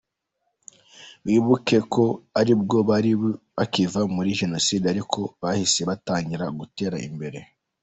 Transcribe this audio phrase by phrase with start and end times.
[1.25, 2.03] Wibuke ko
[2.39, 3.11] aribwo bari
[3.57, 7.39] bakiva muri Jenoside ariko bahise batangira gutera imbere.